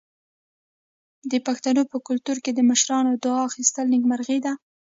[1.31, 4.53] د پښتنو په کلتور کې د مشرانو دعا اخیستل نیکمرغي ده.